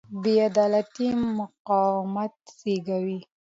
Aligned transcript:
بې 0.21 0.33
عدالتي 0.49 1.07
مقاومت 1.37 2.35
زېږوي 2.59 3.19